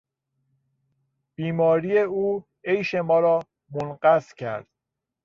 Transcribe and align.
بیماری 1.35 1.99
او 1.99 2.45
عیش 2.65 2.93
ما 2.95 3.19
را 3.19 3.43
منقص 3.71 4.33
کرد. 4.33 4.67